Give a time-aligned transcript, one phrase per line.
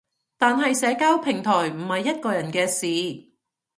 [0.39, 3.31] 但係社交平台唔係一個人嘅事